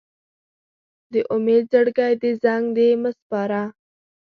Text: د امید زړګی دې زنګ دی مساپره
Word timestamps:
د 1.11 1.13
امید 1.35 1.63
زړګی 1.71 2.13
دې 2.21 2.31
زنګ 2.43 2.65
دی 2.77 2.89
مساپره 3.03 3.61